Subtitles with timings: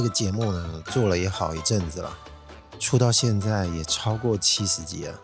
[0.00, 2.18] 这个节目呢，做了也好一阵子了，
[2.78, 5.20] 出到现在也超过七十集了，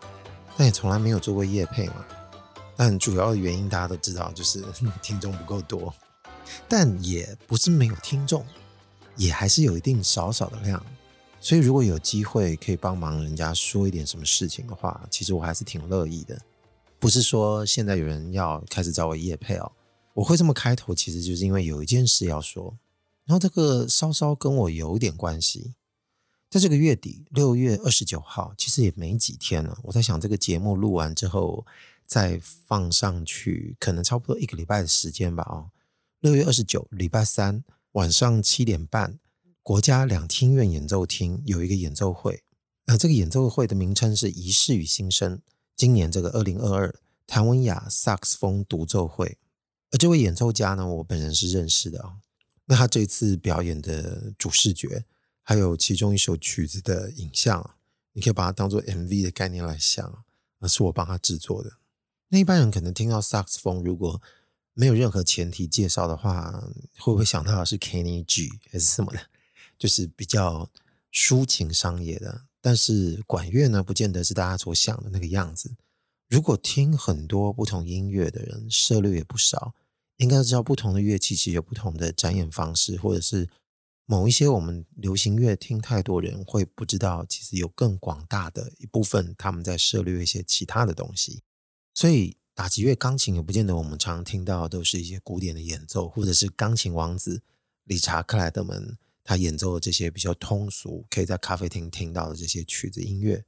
[0.54, 2.04] 但也从来没有做过夜配嘛。
[2.76, 4.62] 但主要的原因大家都知道，就是
[5.00, 5.94] 听众不够多。
[6.68, 8.44] 但也不是没有听众，
[9.16, 10.84] 也还是有一定少少的量。
[11.40, 16.38] 所以如果有机会可以帮忙人家说一点什么事情的话，其实我还是挺乐意的。
[16.98, 19.72] 不是说现在有人要开始找我夜配哦，
[20.12, 22.74] 我会这么开头，其实就是因为有一件事要说。
[23.26, 25.74] 然后这个稍稍跟我有点关系，
[26.48, 29.78] 在这个月底六月二十九号，其实也没几天了。
[29.82, 31.66] 我在想，这个节目录完之后
[32.06, 35.42] 再放上去，可能差不多一个礼拜的时间吧。
[35.50, 35.70] 哦，
[36.20, 39.18] 六月二十九，礼拜三晚上七点半，
[39.60, 42.44] 国家两厅院演奏厅有一个演奏会。
[42.84, 45.38] 呃，这个演奏会的名称是《仪式与新生》，
[45.74, 46.94] 今年这个二零二二
[47.26, 49.36] 谭文雅萨克斯风独奏会。
[49.90, 52.18] 而这位演奏家呢，我本人是认识的啊。
[52.66, 55.04] 那他这次表演的主视觉，
[55.42, 57.76] 还有其中一首曲子的影像，
[58.12, 60.24] 你可以把它当做 MV 的概念来想，
[60.60, 61.78] 而是我帮他制作的。
[62.28, 64.20] 那一般人可能听到萨克斯风，如果
[64.74, 66.50] 没有任何前提介绍的话，
[66.98, 69.20] 会不会想到是 Kenny G 还是什么的？
[69.78, 70.68] 就是比较
[71.12, 72.42] 抒情商业的。
[72.60, 75.76] 但是管乐呢，不见得是大家所想的那个样子。
[76.28, 79.72] 如果听很多不同音乐的人，涉猎也不少。
[80.18, 83.48] 应该知道，不同的乐器其实有不同的展演方式，或者是
[84.06, 91.42] 某一些我们流行乐听太多人会不知道，其实有更广大的一部分他们在涉猎一些其他的东西。
[91.92, 97.42] 所以打击乐钢琴也不见得我们常听到都是一些古典的演奏，或者是钢琴王子
[97.84, 103.44] 理查克莱德门他演奏的这些比较通俗，可以在咖啡厅听到的这些曲子音乐。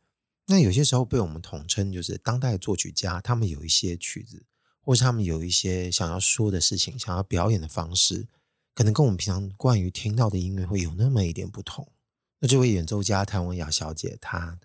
[0.46, 4.44] 那有些时候被我们统称就是当代作曲家，他们有一些曲子。
[4.88, 8.26] 或是他们有一些想要说的事情，想要表演的方式，
[8.74, 11.92] 可能跟我们平常惯于听到的音乐会有那么一点不同。
[12.38, 14.58] 那这位演奏家谭文雅小姐，她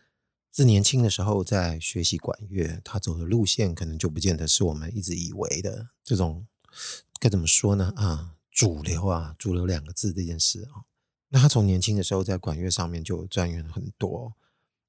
[0.49, 6.47] 自年轻的时候在学习管乐，她走的路线可能就不见得是我们一直以为的这种
[7.19, 7.91] 该怎么说呢？
[7.97, 10.87] 啊，主流啊，主流两个字这件事啊。
[11.31, 14.33] 那她从年轻的时候在管乐上面就钻研很多，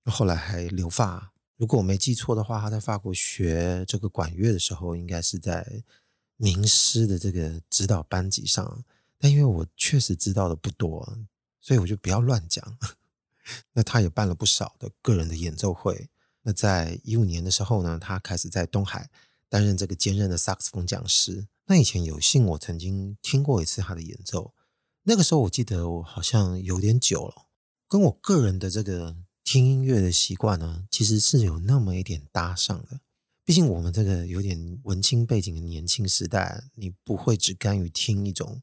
[0.05, 1.33] 后来还留发。
[1.57, 5.85] 如果我没记错的话，他在法国学这个管乐的时候，应该是在
[6.37, 8.85] 名师的这个指导班级上。
[9.21, 11.17] 但因为我确实知道的不多，
[11.61, 12.77] 所以我就不要乱讲。
[13.73, 16.09] 那他也办了不少的个人的演奏会。
[16.43, 19.09] 那在一五年的时候呢，他开始在东海
[19.49, 21.47] 担任这个兼任的萨克斯风讲师。
[21.67, 24.53] 那以前有幸我曾经听过一次他的演奏，
[25.05, 27.47] 那个时候我记得我好像有点久了，
[27.89, 29.17] 跟我个人的这个。
[29.45, 33.01] 听音乐的习惯呢，其实是有那么一点搭上的。
[33.45, 38.61] 毕竟我们这个有点文青背景的年轻时代，你不会只甘于听一种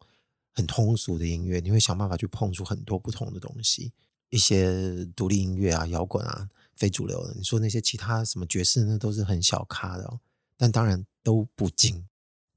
[0.51, 3.93] 很通俗的音乐，你会想办法去碰出很多不同的东西。
[4.29, 10.19] 一些独立音乐啊、摇滚啊、非主流的，你说那些其他什么爵士，那都是很小咖的哦。
[10.57, 12.07] 但当然都不精。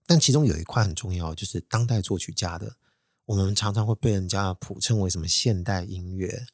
[0.06, 2.76] 但其中有一块很重要，就是当代作曲家的，
[3.26, 6.46] 我们常常会被人家普称为什么现代音乐。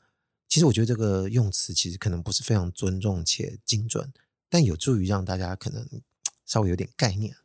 [0.50, 4.12] 其实我觉得这个用词其实可能不是非常尊重且精准，
[4.48, 6.02] 但有助于让大家可能
[6.44, 7.36] 稍微有点概念。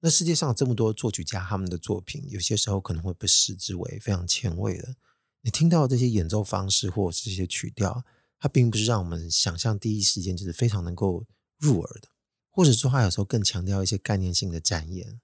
[0.00, 4.96] 那世界上这么多作曲家，他们的作品有些时候可能会被视之为非常前卫的。
[5.42, 8.02] 你听到这些演奏方式或者是这些曲调，
[8.38, 11.26] 它并不是让我们想象第一时间就是非常能够
[11.58, 12.08] 入耳的，
[12.48, 15.20] 或者说它有时候更强调一些概念性的展演。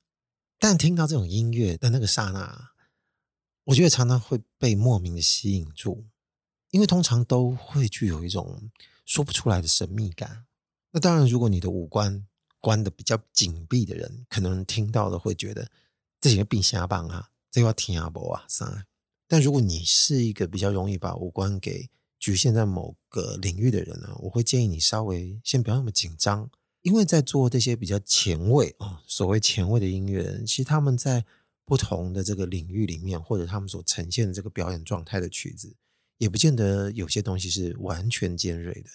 [0.58, 2.72] 但听到这种音乐的那个刹那，
[3.64, 6.04] 我觉得常常会被莫名的吸引住。
[6.76, 8.70] 因为通常都会具有一种
[9.06, 10.44] 说不出来的神秘感。
[10.90, 12.26] 那当然，如果你的五官
[12.60, 15.70] 关得比较紧闭的人，可能听到的会觉得
[16.20, 18.84] 这些病瞎棒啊，这要听阿伯啊啥。
[19.26, 26.50] 但如果你是一个比较容易把五官给局限在某个领域的人呢，我会建议你稍微先不要那么紧张，
[26.82, 31.24] 因为在做这些比较前卫啊，所谓前卫的音乐人，其实他们在
[31.64, 35.74] 不同的这个领域里面，或者他们所呈现的这个表演状态的曲子。
[36.18, 38.90] 也不见得有些东西是完全尖锐的，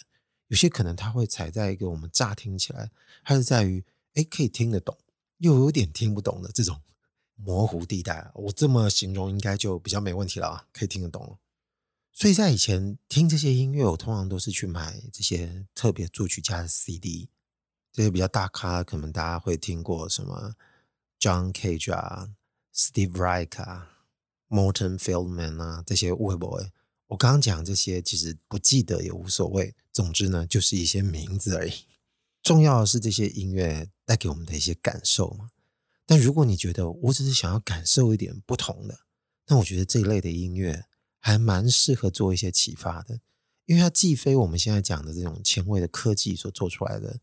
[0.47, 2.91] 有些可能它会踩在一个我们乍听起来，
[3.23, 3.83] 它是在于
[4.15, 4.97] 诶可以听得懂，
[5.38, 6.81] 又有点听不懂的这种
[7.35, 8.31] 模糊地带。
[8.33, 11.38] 我这么形容应该就比较没问题了啊，可以听得懂了。
[12.13, 17.29] 所以在以前听这些音乐，我通常都是去买这些特别作曲家的 CD，
[17.94, 20.56] 这些比较大咖，可能大家会听过什么
[21.19, 22.31] John Cage 啊、
[22.75, 24.06] Steve Reich 啊、
[24.50, 26.71] Morton Feldman 啊这些 boy。
[27.11, 29.75] 我刚刚讲这些，其实不记得也无所谓。
[29.91, 31.73] 总之呢，就是一些名字而已。
[32.41, 35.49] 重要的是这些音乐带给我们的一些感受嘛。
[36.05, 39.01] 但如果你觉得我只是想要感受一点不同的，
[39.47, 40.85] 那我觉得这一类的音乐
[41.19, 43.19] 还蛮适合做一些启发的，
[43.65, 47.19] 因为它既非我们现在讲的这种前卫的科技所做出来的，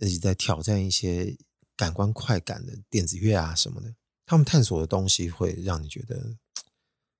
[0.00, 1.38] 而且在挑战一些
[1.74, 3.94] 感官快感的电子乐啊什么的，
[4.26, 6.36] 他们探索的东西会让你觉得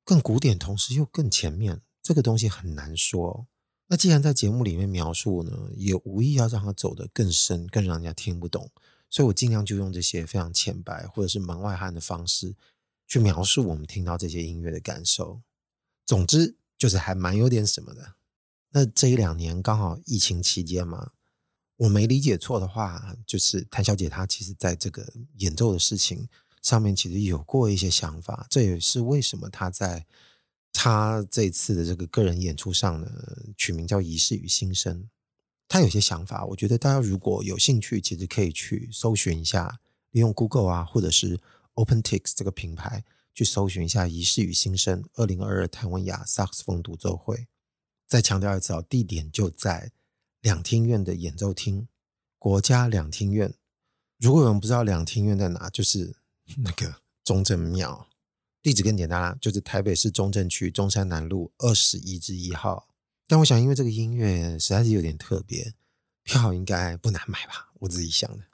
[0.05, 1.81] 更古典，同时又更前面。
[2.03, 3.47] 这个东西很难说。
[3.93, 8.71] 那既然在节目里面描述呢，也无意要让它走得更深，更让人家听不懂，
[9.11, 12.55] 所以我尽量就用这些非常浅白或者是门外汉的方式
[13.09, 15.41] 去描述我们听到这些音乐的感受。
[16.07, 18.15] 总之就是还蛮有点什么的。
[18.71, 21.11] 那这一两年刚好疫情期间嘛，
[21.79, 26.29] 我没理解错的话，就是谭小姐她其实在这个演奏的事情
[26.63, 30.07] 上面其实有过一些想法，这也是为什么她在。
[30.73, 33.11] 他这次的这个个人演出上呢，
[33.57, 35.03] 取名叫《仪式与新生》。
[35.69, 39.81] 他有些想法，我觉得大家如果有兴趣，其实可以去搜寻一下，
[40.11, 41.39] 利用 Google 啊，或者是
[41.75, 47.47] OpenTix 这个品牌去搜寻一下《仪式与新生》二零二二台湾亚萨克斯风独奏会。
[48.09, 49.93] 再强调一次啊，地点就在
[50.41, 51.87] 两厅院的演奏厅，
[52.39, 53.55] 国家两厅院。
[54.19, 56.17] 如果有人不知道两厅院在哪，就是
[56.57, 58.09] 那个中正庙。
[58.63, 62.89] 地址更简单啦，就是台北市中正区中山南路二十一之一号。
[63.27, 65.75] 但我想，因为这个音乐实在是有点特别，
[66.23, 67.71] 票应该不难买吧？
[67.81, 68.45] 我自己想的。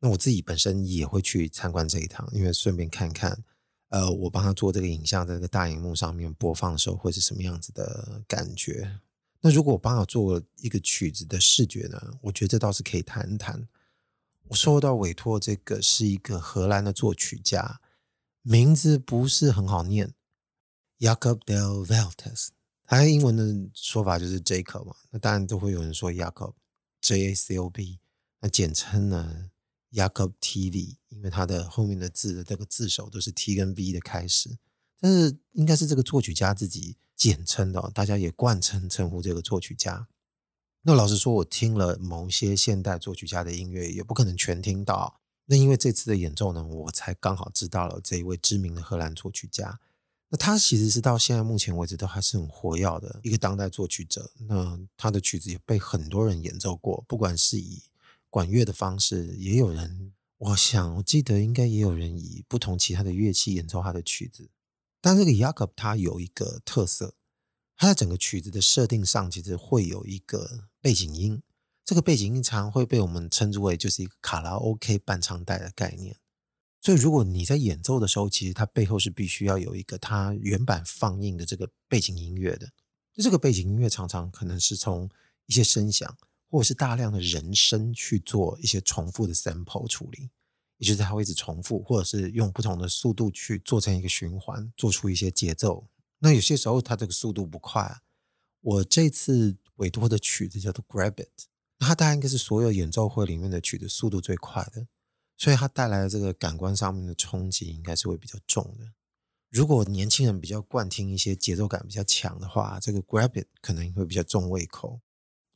[0.00, 3.42] 那我自己本身也会去参观这一趟，因为顺便看看，
[3.88, 9.00] 呃，我帮他做这个影像，在这个大荧幕上面播放的时候，会是什么样子的感觉？
[9.40, 12.00] 那如果我帮他做一个曲子的视觉呢？
[12.22, 13.68] 我觉得这倒是可以谈谈。
[14.48, 17.80] 我受到委托，这个是一个荷兰的作曲家。
[18.46, 20.12] 名字不是很好念
[20.98, 22.48] ，Jacob del Veltes，
[22.84, 28.00] 他英文的说法就是 Jacob 嘛，那当然都会有人说 Jacob，J A C O B，
[28.40, 29.50] 那简称呢
[29.90, 34.58] Jacob T V，因为它的后面的字的这个字首都是 T 跟 V 的开始，
[35.00, 40.06] 但是应该是这个作曲家自己简称的，大家也惯称称呼这个作曲家。
[40.82, 45.22] 那老实说，我听了某些现代作曲家的音乐，也不可能全听到。
[45.46, 49.78] 那因为这次的演奏呢，我才刚好知道了这一位知名的荷兰作曲家。
[50.30, 54.32] 那他其实是到现在目前为止都还是很活跃的一个当代作曲者。
[54.48, 57.82] 那他的曲子也被很多人演奏过，不管是以
[58.30, 64.50] 管乐的方式，也有人，我想我记得应该也有人以不同其他的乐器演奏他的曲子。
[65.00, 67.14] 但这个 Jacob 他有一个特色，
[67.76, 71.42] 他在整个曲子的设定上其实会有一个背景音。
[71.84, 76.16] 这个背景音常会被我们称之为就是一个卡拉 OK 伴唱带的概念，
[76.80, 82.72] 所以如果你在演奏的时候，其实它背后是必须要有一个它原版放映的这个背景音乐的。
[83.12, 85.08] 就这个背景音乐常常可能是从
[85.46, 86.16] 一些声响
[86.48, 90.30] 或者是大量的人声去做一些重复的 sample 处理，
[90.78, 95.86] 也就是它会一直重复，或者是用不同的速度去做成一个循环，做出一些节奏。
[96.20, 98.00] 那有些时候它这个速度不快，
[98.62, 101.48] 我这次委托的曲子叫做 Grab It。
[101.84, 104.86] 它大概应该是所有演奏会里面的曲子速度最快的，
[105.36, 108.92] 所以它带来的这个感官上面的冲击应该是会比较重的。
[109.50, 115.00] 如果年轻人比较惯听一些节奏感比较强的话，这个 Grab It 可能会比较重胃口。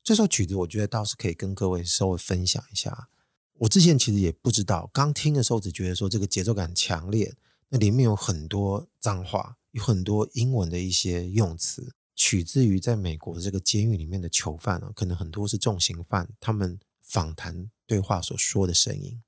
[0.04, 3.08] 这首曲子我觉得倒是可以跟各位稍微分享一下。
[3.54, 7.34] 我之前其实也不知道，刚听的时候只觉得说这个节奏感强烈，
[7.70, 11.92] 那里面有很多脏话，有很多英文的一些用词。
[12.20, 19.22] 取自于在美国的这个监狱里面的囚犯啊，可能很多是重刑犯，他们访谈对话所说的声音。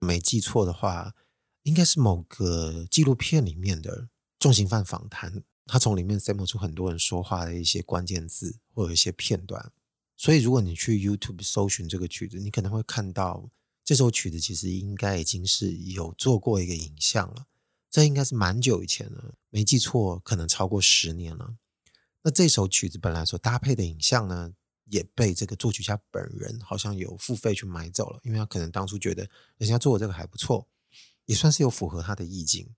[0.00, 1.14] 没记错的话，
[1.62, 4.08] 应该是某个纪录片里面的
[4.40, 9.72] 重刑犯访谈，他从里面 sample 出很多人说话的一些关键字或者一些片段。
[10.16, 13.48] 所以，如果你去 YouTube 搜寻这个曲子，你可能会看到
[13.84, 17.46] 这首曲子其实应该已经是有做过一个影像了。
[17.88, 21.54] 这应该是蛮久以前了，没记错，可能超过十年了。
[22.26, 24.52] 那这首曲子本来所搭配的影像呢，
[24.86, 30.66] 也被这个作曲家本人好像有付费去买走了，因为他可能当初觉得人家做的这个还不错，
[31.26, 32.74] 也算是有符合他的意境。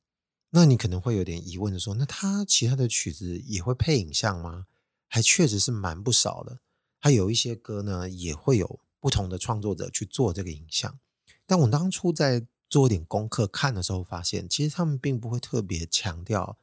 [0.51, 4.67] 那你可能会有点疑问的说，那他其他的曲子也会配影像吗？
[5.07, 6.61] 还确实是蛮不少的。
[7.01, 10.99] 他有一些歌呢，也会有不同的创作者去做这个影像。
[11.47, 16.59] 但我当初在做一点功课看的时候，发现其实他们并不会特别强调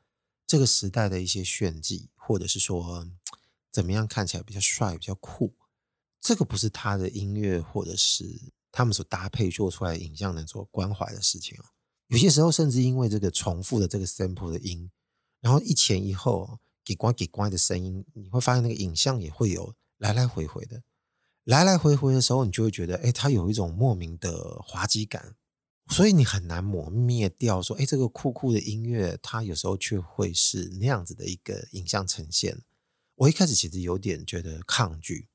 [0.46, 2.10] 这个时代的一些炫技。
[2.28, 3.08] 或者是说，
[3.72, 5.54] 怎么样看起来比较帅、比较酷，
[6.20, 11.66] 这个不是他的音乐，或者是他们所搭配做出来的影像能做关怀的事情哦。
[12.08, 14.90] 有些时候，甚至因为这个重复的这个 sample 的音，
[15.40, 20.82] 然后一前一后给关给关的声音，你会发现那个影像也会有来来回回的，
[21.44, 25.36] 来来回回的时候，你就会觉得，哎，它有一种莫名的滑稽感。
[25.90, 32.64] 所以你很难磨灭掉说，哎，这个酷酷的音乐，它有时候却会是那样子的一个影像呈现。
[33.16, 35.28] 我一开始其实有点觉得抗拒，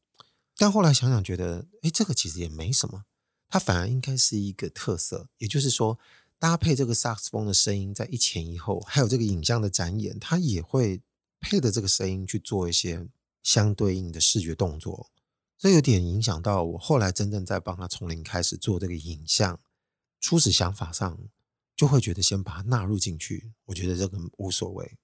[0.56, 3.04] 但后来想想觉得，哎，这个其实也没什么，
[3.48, 5.28] 它反而应该是一个特色。
[5.38, 5.98] 也就是说，
[6.38, 11.00] 搭配这个萨克斯风的声音，在一前一后，还有这个影像的展演，它也会
[11.38, 13.06] 配着这个声音去做一些
[13.42, 15.10] 相对应的视觉动作。
[15.56, 19.60] 这有点影响到我后来真正在帮他从零开始做这个影像。
[20.20, 21.18] 初始想法上
[21.74, 24.98] 就会觉得先把它纳入进去，我觉得这个无所谓。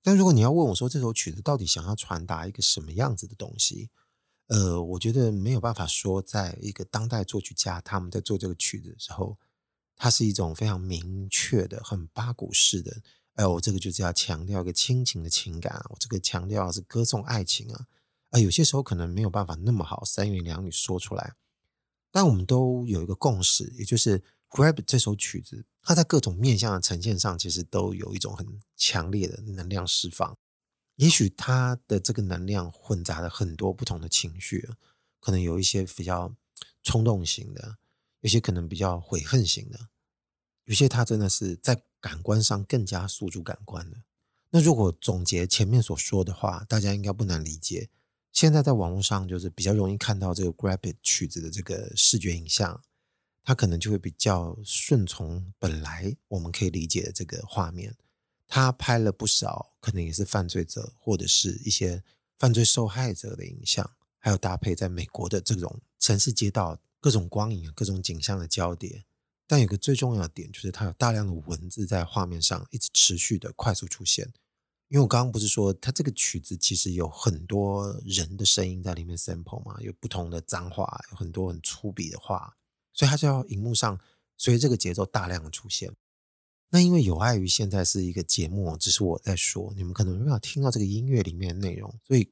[0.00, 3.90] 但如果你要问我说，这首曲子到底想要传达一个什么样子的东西，
[4.46, 9.38] 呃，我觉得没有办法说，在一个当代作曲家他们在做这个曲子的时候，
[9.96, 13.02] 它是一种非常明确的、很八股式的。
[13.34, 17.86] 哎，我这个就是要强调一个亲情的情感，我这个强调是歌颂爱情啊。
[18.30, 21.34] 啊，有些时候可能没有办法那么好三言两语说出来，
[22.12, 24.22] 但我们都有一个共识，也就是。
[24.54, 30.38] Grab 这首曲子，它在各种面向的呈现上，其实都有一种很强烈的能量释放。
[30.94, 34.70] 也许它的这个能量混杂了很多不同的情绪，
[35.18, 36.32] 可能有一些比较
[36.84, 37.78] 冲动型的，
[38.20, 39.88] 有些可能比较悔恨型的，
[40.66, 44.04] 有些它真的是在感官上更加诉诸感官的。
[44.50, 47.90] 那如果总结前面所说的话，大家应该不难理解。
[48.30, 52.80] 现在在网络上就是比较容易看到这个 Grab 曲子的这个视觉影像。
[53.44, 57.94] 他可能就会比较顺从本来我们可以理解的这个画面。
[58.46, 62.02] 他拍了不少，可能也是犯罪者或者是一些
[62.38, 69.04] 犯罪受害者的影像，还有搭配在美国的这种城市街道各种光影、各种景象的交叠。
[69.46, 74.32] 但有个最重要的点，就是它有大量的文字在画面上一直持续的快速出现。
[74.88, 82.56] 因为我刚刚不是说，它这个曲子其实有很多人的声音在里面 sample 嘛，有不同的脏话，有很多很粗鄙的话。
[82.94, 84.00] 所以它就要荧幕上
[84.38, 85.92] 随着这个节奏大量的出现。
[86.70, 92.28] 那因为有碍于现在是一个节目，只是我在说，你们可能没有听到这个音乐里面的内容，所以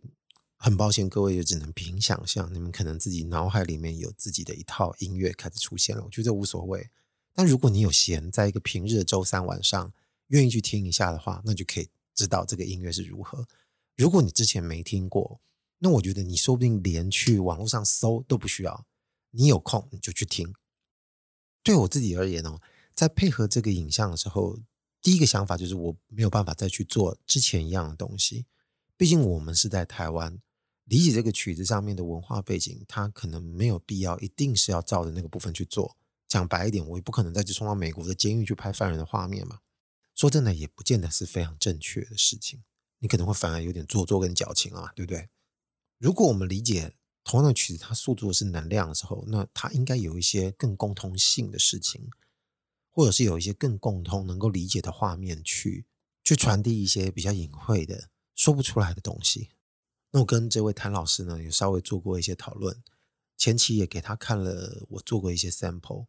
[0.57, 2.53] 很抱歉，各位也只能凭想象。
[2.53, 6.89] 你们可能自己脑海里面有自己的一套音乐开始出现了，我觉得无所谓。
[7.35, 9.93] 但如果你有闲，在一个平日的周三晚上
[10.29, 13.47] 愿意去听一下的话，那就可以知道这个音乐是如何。
[13.97, 15.41] 如果你之前没听过，
[15.79, 18.87] 那我觉得你说不定连去网络上搜都不需要。
[19.33, 20.55] 你有空你就去听。
[21.63, 22.61] 对我自己而言哦，
[22.95, 24.59] 在配合这个影像的时候，
[25.01, 28.47] 第一个想法就是我没有办法再去做之前一样的东西。
[28.97, 30.41] 毕竟我们是在台湾，
[30.85, 35.97] 理解这个曲子上面的文化背景，它可能没有必要一定是要照着那个部分去做。
[36.29, 39.61] 讲白一点，我也不可能再去冲到美国的监狱去拍犯人的画面嘛。
[40.15, 42.63] 说真的，也不见得是非常正确的事情。
[42.99, 45.29] 你可能会反而有点做作跟矫情啊，对不对？
[45.99, 46.97] 如果我们理解。
[47.25, 52.11] 同样的曲子，它诉诸的是能量的时候，那它应该有一些更共通性的事情，
[52.91, 55.87] 或者是有一些更共通、能够理解的画面去
[56.25, 59.51] 去传递一些比较隐晦的、说不出来的东西。
[60.11, 62.83] 那我跟这位谭老师呢，有稍微做过一些讨论，
[63.37, 66.07] 前期也给他看了我做过一些 sample，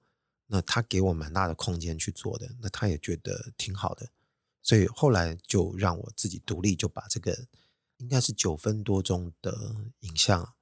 [0.48, 4.10] 那他给我蛮大的空间去做的，那他也觉得挺好的，
[4.62, 7.48] 所以后来就让我自己独立就把这个
[7.98, 10.54] 应该是九分多钟的影像。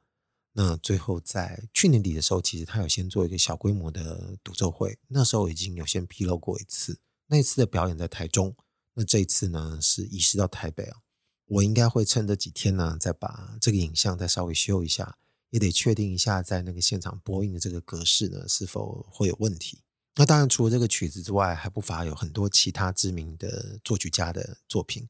[0.53, 6.99] 那最后在去年底的时候，其实他有先做一个小规模的独奏会，那时候已经有先披露过一次。
[7.27, 8.53] 那一次的表演在台中，
[8.95, 10.97] 那这一次呢是移师到台北啊。
[11.45, 15.17] 我应该会趁这几天呢，再把这个影像再稍微修一下，
[15.51, 19.79] 也得确定一下在那个现场播映的这个格式呢是否会有问题。
[20.15, 25.07] 那当然，除了这个曲子之外，还不乏有很多其他知名的作曲家的作品。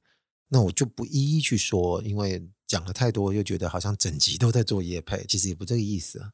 [0.49, 2.47] 那我就不一一去说，因为。
[2.71, 6.31] 讲了太多，又觉得好像整集都在做业配，其实也不这个意思啊。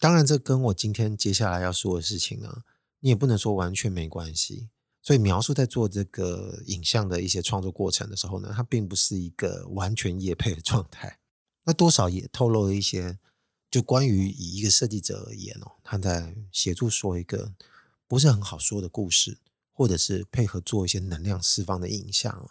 [0.00, 2.64] 当然，这跟我今天接下来要说的事情呢，
[2.98, 4.68] 你也不能说完全没关系。
[5.00, 11.20] 所以描述在做这个影像的一些创作过程的时候呢，它并不是一个完全业配的状态。
[11.62, 13.20] 那多少也透露了一些，
[13.70, 17.52] 就关于以一个设计者而言哦，他在协助说一个
[18.08, 19.38] 不是很好说的故事，
[19.72, 22.50] 或者是配合做一些能量释放的影像。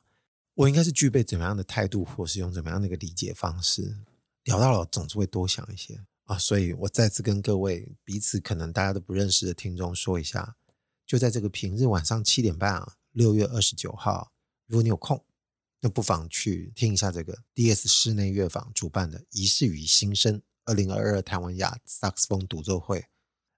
[0.56, 3.98] 我应该是具备怎么样的态度，或是用怎么样的一个理解方式？
[4.46, 6.38] 聊到了，总是会多想一些啊。
[6.38, 10.56] 所以我再次跟各位彼此可能大家都不认识的听众说一下，
[11.06, 14.32] 就在这个平日晚上七点半啊，六月二十九号，
[14.68, 15.22] 如果你有空，
[15.82, 23.06] 那不妨去听一下这个 DS 室内乐坊主办的《仪式与新声》二零二二台湾亚萨克斯风独奏会。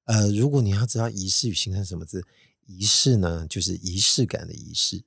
[0.06, 2.26] 呃，如果你要知道“仪式与新声”什么字，
[2.66, 5.04] 仪式呢，就是仪式感的仪式。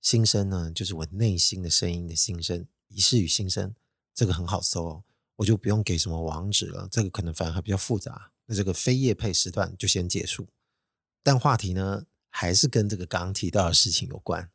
[0.00, 3.74] 新声呢，就是我内心的声音的心声，仪式与新声，
[4.14, 5.02] 这个很好搜，
[5.36, 8.32] 我就不用给什么网址了，这个可能反而还比较复杂。
[8.46, 10.48] 那这个非业配时段就先结束。
[11.22, 14.50] 但话题呢，还是跟这个刚刚提到的事情有关。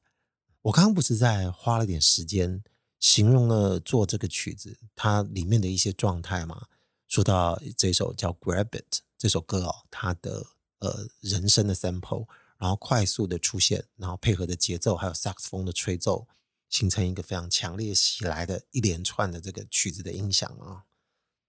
[0.63, 2.63] 我刚刚不是在花了点时间
[2.99, 6.65] 形容了做这个曲子它里面的一些状态吗？
[7.07, 10.47] 说到这首叫《Grab It》这首歌哦，它的
[10.79, 16.27] 呃人声的 sample，然后快速的出现，然后配合的节奏，还有萨克斯风的吹奏，
[16.69, 20.85] 形成一个非常强烈袭来的一连串的这个曲子的音响啊。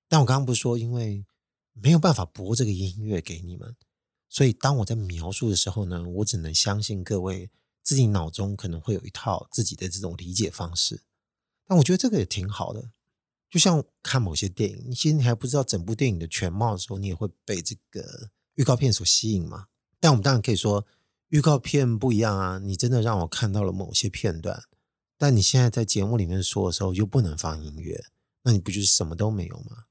[0.08, 1.24] 但我刚刚不是说，因为
[1.72, 3.76] 没有办法播这个音乐给你们，
[4.28, 7.50] 所以当我在描述的时候呢，我只能相信各位
[7.82, 11.02] 自己脑中可能会有一套自己的这种理解方式。
[11.66, 12.90] 但我觉得这个也挺好的，
[13.50, 19.66] 就像看某些电影，你其实你还不知道整部电影的全貌的时候，你也会被这个预告片所吸引嘛。
[20.06, 20.86] 但我们当然可以说，
[21.30, 24.62] 预告片不一样啊，你真的让我看到了某些片段，
[25.18, 28.04] 但你现在在节目里面说的时候又不能放音乐，
[28.44, 29.86] 那你不就是什么都没有吗？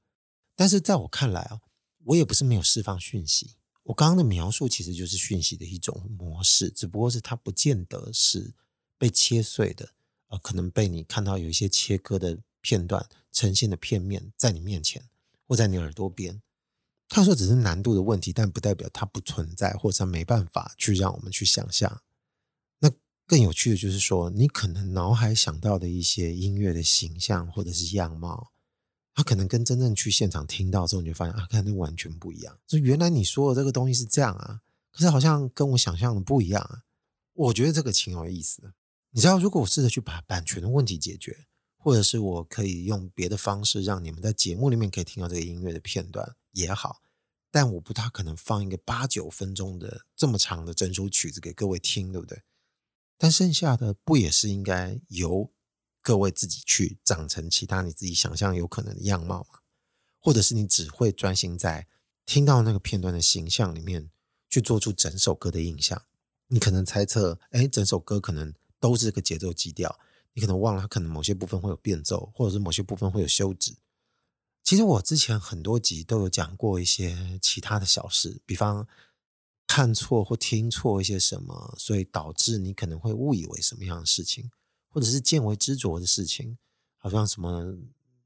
[0.54, 1.60] 但是在我看来啊，
[2.04, 3.56] 我也不是没有释放讯息。
[3.82, 8.54] 我刚刚的描述其实就是讯息的一种模式，只不过是它不见得是
[8.96, 9.90] 被切碎的，
[10.28, 15.10] 呃，可能被你看到有一些切割的片段呈现的片面在你面前
[15.46, 16.40] 或在你耳朵边。
[17.16, 22.02] 他说只是难度的问题，但不代表它不存在，或者它没办法去让我们去想象。
[22.78, 22.90] 那
[23.26, 28.52] 更有趣的就是说，你可能脑海想到的一些音乐的形象或者是样貌。
[29.14, 32.58] 他可能跟真正去现场听到之后，你就发现啊，看那完全不一样。
[32.66, 34.60] 就原来你说的这个东西是这样啊，
[34.92, 36.82] 可是好像跟我想象的不一样啊。
[37.32, 38.74] 我觉得这个挺有意思的。
[39.12, 41.46] 你知道，如果我试着去把版权的问题解决，
[41.78, 47.00] 或者是我可以用别的方式让你们在节目里面可以听到这个音乐的片段也好，
[47.56, 52.42] 但我不大可能放一个八九分钟的这么长的整首曲子给各位听，对不对？
[53.16, 55.50] 但剩下的不也是应该由
[56.02, 59.60] 各位自己去长成其他你自己想象有可能的样貌吗？
[60.20, 61.88] 或者是你只会专心在
[62.26, 64.10] 听到那个片段的形象里面
[64.50, 66.02] 去做出整首歌的印象？
[66.48, 69.98] 你可能猜测，哎，整首歌可能都是个节奏基调，
[70.34, 73.74] 你可能忘了它可能某些部分会有变奏，或者是某些部分会有休止。
[74.66, 78.84] 其实我之前很多集都有讲过一些其他的小事，比方
[79.64, 84.50] 看错或听错一些什么，所以导致你可能会误以为什么样的事情。
[84.88, 86.58] 或者是见微知著的事情，
[86.96, 87.76] 好像什么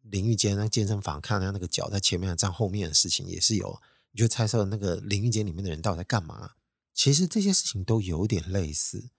[0.03, 3.79] 淋浴间那健身房看到那个脚在前面站后面的事情也是有，
[4.13, 6.53] 你就猜测那个淋浴间里面的人到底在干嘛？
[6.95, 9.11] 其实这些事情都有点类似。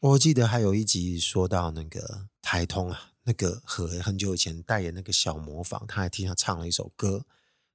[0.00, 7.26] 我记得还有一集说到那个台通啊，那个和很久以前代言那个小模仿，他还替他唱了一首歌。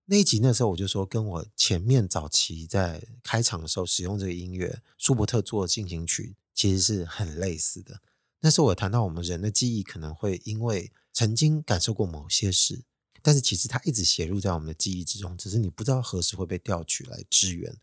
[0.06, 8.02] 那一集那时候我就说，跟我前面早期在开场的时候使用这个音乐，舒伯特做的进行曲，其实是很类似的。
[8.40, 12.84] 但是我谈到我们人的记忆可能会因为曾经感受过某些事，
[13.24, 17.76] 但是其实它一直写入在我们的记忆之中，只是你不知道何时会被调取来支援。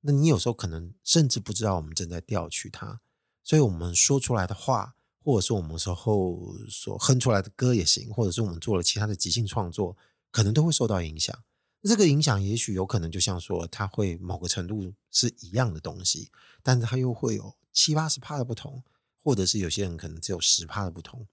[0.00, 3.00] 那你有时候可能甚至不知道我们正在调取它，
[3.44, 4.96] 所以我们说出来的话，
[5.28, 9.94] 或者是我们时候所哼出来的歌也行，或者是我们做了其他的即兴创作，
[10.30, 11.38] 可能都会受到影响。
[11.82, 16.30] 这个影响也许有可能就像说，它会某个程度是一样的东西，
[16.62, 18.82] 但是它又会有七八十趴的不同。
[19.20, 21.26] 或者是有些人可能只有十趴的不同，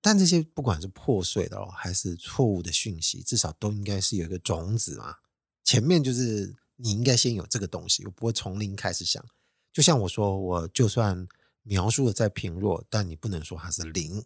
[0.00, 5.16] 但这些不管是破碎的，还是错误的讯息，至少都应该是有一个种子嘛。
[5.62, 9.22] 前面就是你应该先有这个东西，我不会从零开始想。
[9.72, 11.28] 就像我说，我就算
[11.64, 14.24] 描述的再平弱，但你不能说它是零。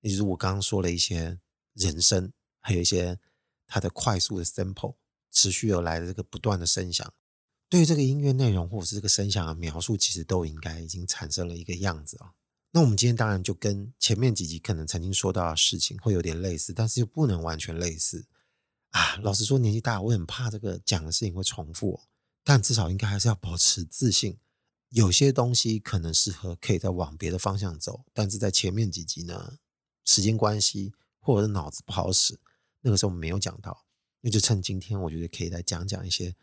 [0.00, 1.38] 也就是我刚刚说了一些
[1.74, 3.18] 人声，还有一些
[3.66, 4.96] 它的快速的 sample，
[5.30, 7.14] 持续而来的这个不断的声响，
[7.68, 12.34] 对于这个音乐内容或者是这个声响的描述，其实都应该已经产生了一个样子啊。
[12.72, 18.26] 那我们今天当然就跟前面几集可能曾经说到的事情会有点类似，但是又不能完全类似
[18.90, 19.16] 啊。
[19.22, 22.00] 老实说，年纪大，我很怕这个讲的事情会重复，
[22.42, 24.36] 但至少应该还是要保持自信。
[24.92, 29.56] 有些东西可能适合可以再往别的方向走，但是在前面几集呢，
[30.04, 32.38] 时间关系或者是脑子不好使，
[32.82, 33.86] 那个时候没有讲到，
[34.20, 36.36] 那就趁今天，我觉得可以来讲讲一些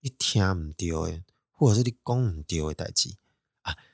[0.00, 3.16] 你听不到的，或者是你讲不到的代志。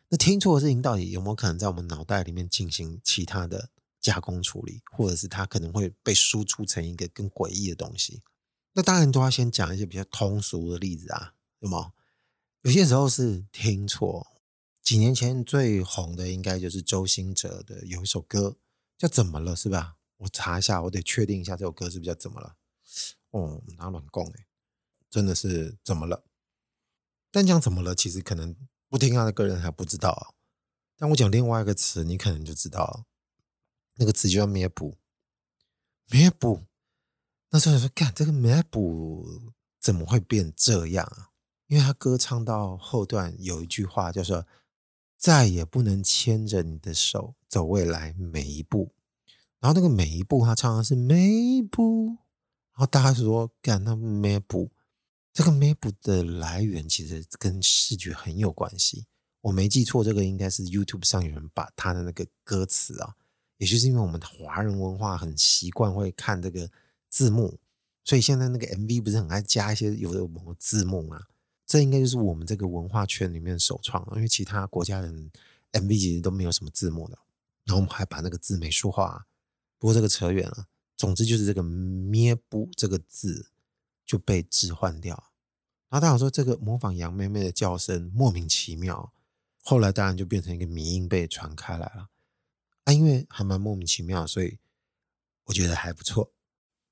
[0.08, 3.70] 那听错的事情到底有没有可能在我们脑袋里面进行其他的
[4.00, 8.22] 加工处理，或者是它可能会被输出成一个更诡异的东西？
[8.72, 11.92] 那当然都要先讲一些比较通俗的例子啊，有没有？
[12.62, 14.26] 有些时候是听错。
[14.82, 18.56] 几年前最红的应该就是周兴哲的有一首歌
[18.98, 19.96] 叫《怎么了》，是吧？
[20.16, 22.56] 我查一下，我得确定一下这首歌是不是叫《怎么了》。
[23.30, 24.46] 哦，拿卵供哎，
[25.08, 26.24] 真的是怎么了？
[27.30, 28.56] 但讲怎么了，其实可能。
[28.88, 30.34] 不听他的歌人还不知道，
[30.96, 33.04] 但我讲另外一个词，你可能就知道了。
[33.94, 34.98] 那个词就叫弥补，
[36.08, 36.64] 弥补。
[37.50, 41.29] 那时候说，干这个弥补怎么会变这样啊？
[41.70, 44.44] 因为他歌唱到后段有一句话叫做
[45.16, 48.90] “再也不能牵着你的手走未来每一步”，
[49.60, 52.06] 然后那个每一步他唱的是每一步，
[52.72, 54.72] 然后大家说干那每步，
[55.32, 59.06] 这个每步的来源其实跟视觉很有关系。
[59.42, 63.14] 我没记错，这个应该是 YouTube 上有人把他的那个歌词啊，
[63.58, 66.68] 也就是因为我们华人文化很习惯会看这个
[67.08, 67.60] 字幕，
[68.02, 71.28] 所以现在那个 MV 不是很爱加一些有的某字幕啊。
[71.70, 75.30] 这应该就是我们这个文化圈里面首创了，因为其他国家人
[75.70, 77.16] MV 其实都没有什么字幕的，
[77.62, 79.28] 然后我们还把那个字美术化。
[79.78, 83.52] 不过这个扯远了，总之就是这个“咩不”这个字
[84.04, 85.30] 就被置换掉。
[85.88, 89.12] 然后大家说这个模仿杨妹妹的叫声莫名其妙，
[89.62, 92.08] 后来当然就变成一个迷音被传开来了。
[92.82, 94.58] 啊，因为还蛮莫名其妙，所以
[95.44, 96.32] 我觉得还不错。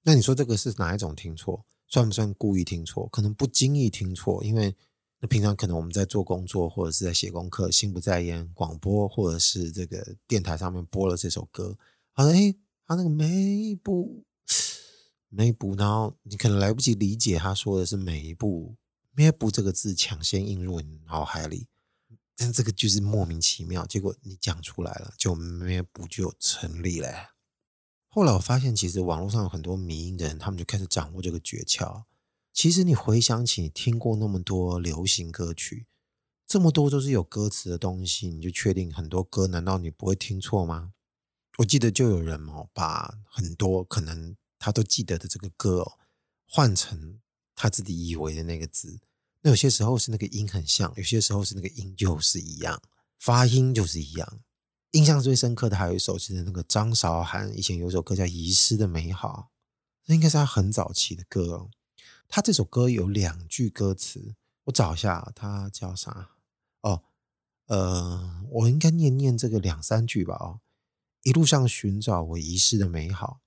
[0.02, 1.64] 那你说这个是哪一种听错？
[1.88, 3.08] 算不算故意听错？
[3.08, 4.76] 可能不经意听错，因为
[5.20, 11.76] 那平常可能我们在做工作或者是在写功课，心不在焉，广播或者是这个电台上面播了这首歌，
[12.12, 14.22] 好像诶，他那个每一步，
[15.28, 18.76] 每一步，然后你可能来不及理解他说的是每一步，
[19.12, 21.66] 每一步这个字抢先映入你脑海里，
[22.36, 27.37] 但这个就是莫名其妙，结果你讲出来了，就每一步就成立了。
[28.10, 32.04] 后来我发现，其实网络上有很多迷音的人，他们就开始掌握这个诀窍。
[32.52, 35.86] 其实你回想起你听过那么多流行歌曲，
[36.46, 40.92] 这么多都是有歌词的东西，你就确定很多歌，难道你不会听错吗？
[41.58, 45.98] 我记得就有人哦，把很多可能他都记得的这个歌哦，
[46.48, 47.20] 换成
[47.54, 48.98] 他自己以为的那个字。
[49.42, 52.82] 那有些时候是那个音很像，有些时候是那个音就是一样，
[53.18, 54.40] 发音就是一样。
[54.92, 59.50] 印象最深刻的还有一首是那个张韶涵以前有首歌叫《遗失的美好》，
[60.06, 61.70] 那应该是他很早期的歌哦。
[62.26, 66.30] 他这首歌有两句歌词，我找一下，他叫啥？
[66.80, 67.02] 哦，
[67.66, 70.36] 呃，我应该念念这个两三句吧。
[70.36, 70.60] 哦，
[71.22, 73.40] 一路上寻找我遗失的美好，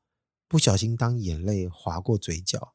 [0.47, 2.73] 不小心当眼泪划过嘴角，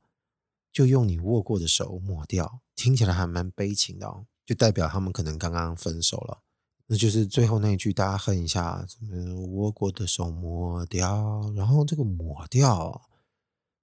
[0.72, 2.60] 就用你握过的手抹掉。
[2.74, 6.42] 听起来还蛮悲情的哦，就代表他们可能刚刚分手了。
[6.88, 13.08] 那就是最后那一句，大家哼一下，什么握过的手抹掉，然后这个抹掉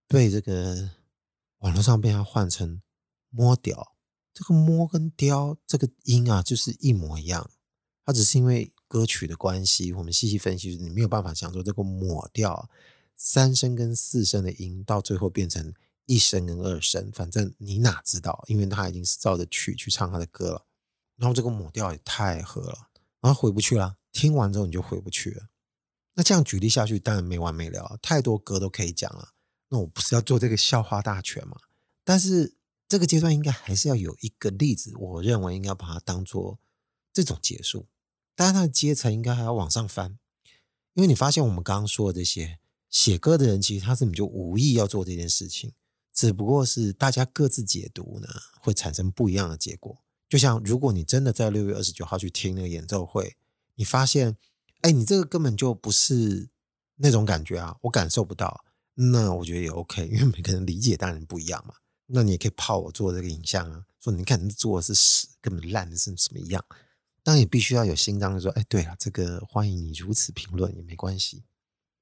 [0.08, 0.92] 被这个
[1.60, 2.82] 网络上被它换成
[3.30, 3.96] 摸掉，
[4.34, 7.50] 这个摸跟雕这个音啊，就是一模一样。
[8.06, 12.70] 它只是因为歌曲的关系，我们细细分析，你没有办法想说这个抹掉
[13.16, 15.74] 三声跟四声的音，到最后变成
[16.06, 18.44] 一声跟二声，反正你哪知道？
[18.48, 20.66] 因为他已经是照着曲去唱他的歌了，
[21.18, 22.90] 然后这个抹掉也太合了。
[23.24, 25.48] 然后回不去了，听完之后你就回不去了。
[26.16, 29.30] 那这样举例下去，当然没完没了，太多歌都可以讲了。
[29.70, 31.58] 那我不是要做这个笑话大全吗？
[32.04, 32.58] 但是
[32.88, 36.60] 这个阶段应该还是要有一个例子，我认为应该把它当做
[37.12, 37.88] 这种结束。
[38.36, 40.20] 当然，它的阶层应该还要往上翻，
[40.94, 42.60] 因为你发现我们刚刚说的这些
[42.90, 45.72] 写歌的人，其实他根本就无意要做这件事情，
[46.14, 48.28] 只不过是大家各自解读呢，
[48.60, 50.03] 会产生不一样的结果。
[50.34, 53.38] 就像如果你真的在六月二十九号去听那个演奏会，
[53.76, 54.36] 你发现，
[54.82, 56.50] 哎，你这个根本就不是
[56.96, 58.66] 那种感觉啊，我感受不到。
[58.96, 61.76] 那我觉得也 OK，因为每个人理解当然不一样嘛。
[62.08, 66.66] 那你也可以泡我做这个影像啊，说你看你做的是屎，根本烂的是什么样。
[67.22, 71.44] 当然也必须要有心脏，就说，哎，对啊，这个欢迎你如此评论也没关系。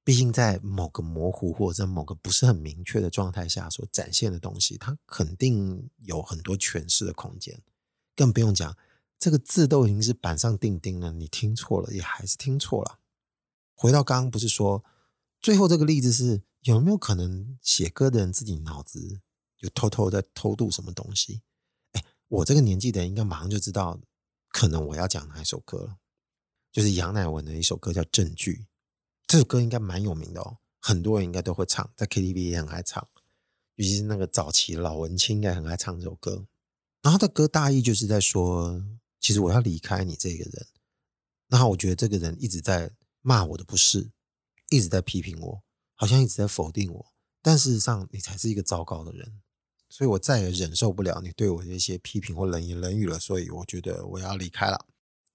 [0.05, 7.61] 毕竟在某个模糊或者在某个不是很明确的状态下所展现的东西，它肯定有很多诠释的空间。
[8.21, 8.77] 更不用讲，
[9.17, 12.99] 这个字都已经是板上钉钉了，你听错了也还是听错了。
[13.73, 14.83] 回到刚刚，不是说
[15.39, 19.21] 最后这个例子是有没有可能写歌的人自己脑子
[19.57, 21.41] 就偷偷在偷渡什么东西？
[21.93, 23.99] 哎，我这个年纪的人应该马上就知道，
[24.49, 25.97] 可能我要讲哪一首歌了，
[26.71, 28.53] 就是杨乃文的一首歌叫《证据》，
[29.25, 33.07] 这首歌应该蛮有名的哦，很多人应该都会唱，在 KTV 也很爱唱，
[33.77, 36.45] 尤其是那个早期老文青应该很爱唱这首歌。
[37.01, 38.83] 然后他的歌大意就是在说，
[39.19, 40.67] 其实我要离开你这个人。
[41.47, 44.11] 然后我觉得这个人一直在骂我的不是，
[44.69, 45.63] 一直在批评我，
[45.95, 47.13] 好像一直在否定我。
[47.41, 49.41] 但事实上，你才是一个糟糕的人。
[49.89, 53.19] 所以我再也忍受不了你对我的一些批评或冷言冷语了。
[53.19, 54.85] 所以我觉得我要离开了。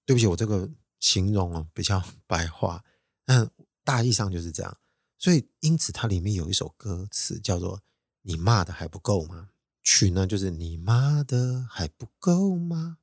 [0.05, 0.67] 对不起，我这个
[0.99, 2.83] 形容啊比较 白话，
[3.25, 3.51] 但
[3.83, 4.77] 大意上就是这样。
[5.19, 7.83] 所以因此，它里面有一首歌词叫做
[8.23, 9.49] “你骂的还不够吗？”
[9.89, 12.97] 曲呢，就是你妈的还不够吗？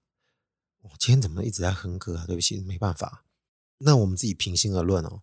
[0.82, 2.26] 我今天怎么一直在哼歌啊？
[2.26, 3.24] 对不起，没办法。
[3.78, 5.22] 那我们自己平心而论哦。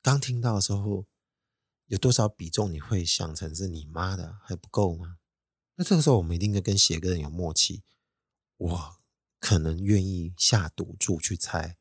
[0.00, 1.04] 刚听到的时候，
[1.88, 5.18] 有多少比重你会想成是你妈的还不够吗？
[5.74, 7.82] 那这个时候，我们一定跟写歌人有默契。
[8.56, 8.96] 我
[9.38, 11.76] 可能愿意下赌注去猜。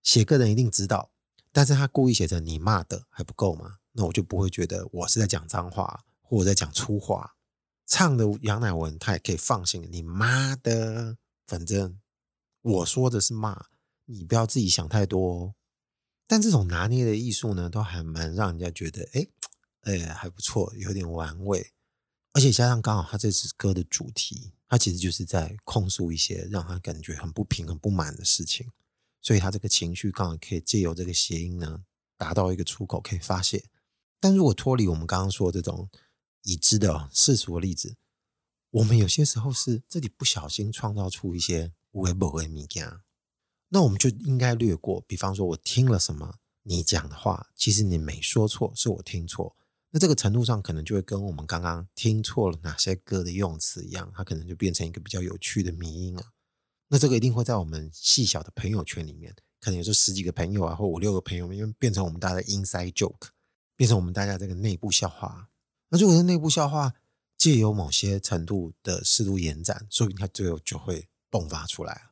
[0.00, 1.10] 写歌人一定知道，
[1.50, 3.78] 但是他故意写成你妈的还不够吗？
[3.90, 7.33] 那我就不会觉得我是在讲脏话，或者在讲粗话。
[7.86, 11.16] 唱的杨乃文，他也可以放心，你妈的，
[11.46, 12.00] 反正
[12.62, 13.66] 我说的是骂，
[14.06, 15.54] 你不要自己想太多哦。
[16.26, 19.26] 但这种拿捏的艺术呢，都还蛮让人家觉得，哎，
[19.82, 21.72] 哎，还不错，有点玩味。
[22.32, 28.66] 而且加上刚好他这支歌的主题，他其实就是在控诉一些让他感觉很不平、很不满的事情，
[29.20, 31.84] 所以他这个情绪刚好可以借由这个谐音呢，
[32.16, 33.66] 达到一个出口可以发泄。
[34.18, 35.88] 但如果脱离我们刚刚说的这种
[36.44, 37.96] 已知的世俗的例子，
[38.70, 43.00] 我们有些时候是自己不小心创造出一些微博的物件。
[43.68, 49.56] 那我们就应该略过，比方说我听了什么你讲的话，其实你没说错，是我听错。
[49.90, 56.32] 那这个程度上可能就会跟我们刚刚听错了哪些歌的用词一样，它可能就变成一个比较有趣的迷音啊。
[56.88, 63.28] 那这个一定会在我们细小的朋友圈里面，可能有时候十几个朋友啊，或五六个朋友，因为变成我们大家的 inside joke，
[63.76, 65.48] 变成我们大家这个内部笑话。
[65.88, 66.94] 那如果是内部笑话，
[67.36, 72.10] 借由某些程度的适度延展，说不定它最后就会迸发出来。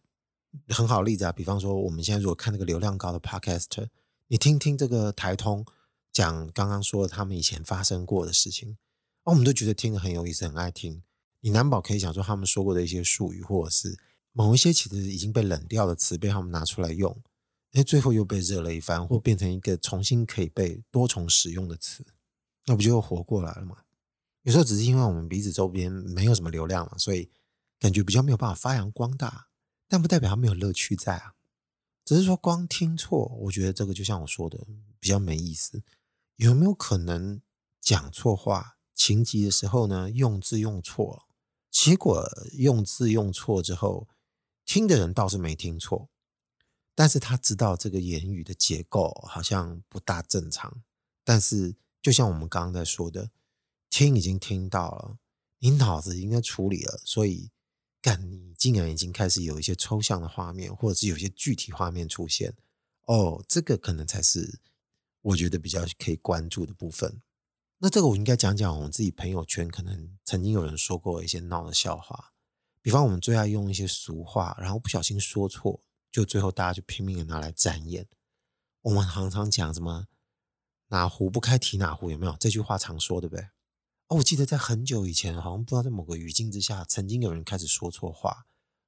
[0.69, 3.89] 很好例子啊，比方说我们现在如果看那个流量高的 Podcast，
[4.29, 5.65] 你听听这个台通
[6.13, 8.77] 讲刚刚说他们以前发生过的事情，
[9.25, 11.03] 哦，我们都觉得听得很有意思，很爱听。
[11.41, 13.99] 你难保可以想说他们说过的一些术语，或者是
[14.33, 17.17] 某一些其实已经被冷掉的词，被他们拿出来用，
[17.73, 22.05] 哎，最后又被热了一番，或变成一个重新可以被多重使用的词，
[22.67, 23.79] 那不就又活过来了吗？
[24.43, 27.31] 有时候只是因为我们鼻子周边没有什么流量嘛，所以
[27.79, 29.49] 感觉比较没有办法发扬光大。
[29.89, 31.35] 但不代表他没有乐趣在啊，
[32.05, 34.67] 只是说光听错，我觉得这个就像我说的
[34.99, 35.83] 比较没意思。
[36.37, 37.43] 有没有可能
[37.79, 41.29] 讲错话，情急的时候呢，用字用错，
[41.71, 44.09] 结果用字用错之后，
[44.65, 46.09] 听的人倒是没听错，
[46.95, 50.83] 但是他知道这个言语的结构好像不大正常。
[51.23, 53.31] 但是就像我们刚刚在说的，
[53.89, 55.17] 听已经听到了，
[55.61, 57.51] 你脑子应该处理了，所以。
[58.05, 62.53] 干，你竟然已经开始有一些抽象的画面，或者是有些具体画面出现
[63.07, 64.59] 哦，这个可能才是
[65.21, 67.23] 我觉得比较可以关注的部分。
[67.79, 72.33] 那这个我应该讲讲我们自己朋友圈，可能曾经有人说过一些闹的笑话，
[72.81, 78.09] 比方我们最爱用一些俗话，然后不小心说错，就最后大家就拼命的拿来展演。
[78.81, 80.09] 我们常常讲什么
[80.93, 82.37] “哪壶不开提哪壶”，有没有？
[82.39, 83.43] 这句话常说，对不对？
[84.09, 88.45] 哦，我记得在很久以前，好像不知道在某个语境之下，曾经有人开始说错话，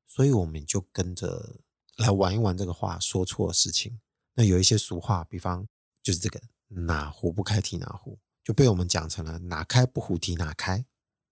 [0.07, 1.61] 所以我们就跟着
[1.97, 4.01] 来玩一玩这个话说错的事情。
[4.35, 5.67] 那有一些俗话，比方
[6.03, 6.39] 就是这个
[6.69, 10.85] “哪壶不开提哪壶”，就被我们讲成了“哪开不壶提哪开”。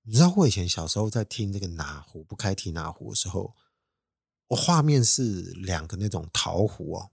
[0.05, 3.55] 你知道我以前小时候在听这个“哪壶不开提哪壶”的时候，
[4.49, 7.11] 我画面是两个那种陶壶哦，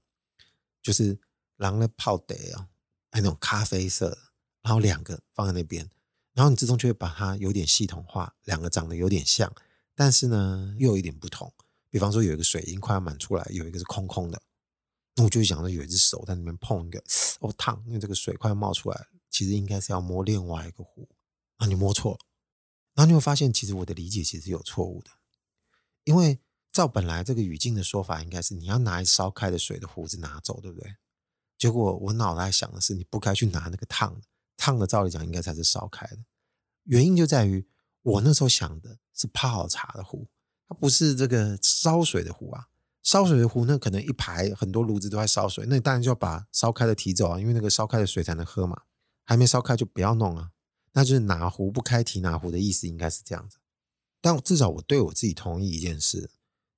[0.81, 1.19] 就是
[1.57, 2.67] 狼的泡得哦，
[3.13, 4.17] 那种咖啡色，
[4.61, 5.89] 然后两个放在那边。
[6.33, 9.53] 然后你自动就会把它有点系统化，两个长得有点像，
[9.95, 11.53] 但是呢又有一点不同。
[11.89, 14.39] 比方说有一个水已经快要满出来，有一个是空空的，
[15.15, 17.03] 那我就想着有一只手在那边碰一个，
[17.39, 21.09] 哦烫，因为这个水快要冒出来，其实应该是要摸另外一个壶，
[21.57, 22.19] 啊你摸错了，
[22.93, 25.09] 然后你会发现其实我的理解其实有错误的，
[26.03, 26.39] 因为
[26.71, 30.95] 照本来这个语境的说法应该是你要拿烧开的水的壶子拿走，对不对？
[31.59, 34.21] 结果我脑袋想的是你不该去拿那个烫的，
[34.57, 36.19] 烫的照理讲应该才是烧开的。
[36.85, 37.67] 原因就在于
[38.01, 40.27] 我那时候想的是泡好茶的壶，
[40.67, 42.69] 它不是这个烧水的壶啊。
[43.03, 48.83] 烧水的壶那可能一排很多炉子都在烧水，那你当然就要把烧开的提走啊，因为那个烧开的水才能喝嘛。
[49.23, 50.51] 还没烧开就不要弄啊。
[50.93, 53.57] 那就是哪壶不开提哪壶的意思，应该是这样子。
[54.21, 56.29] 但至少我对我自己同意一件事，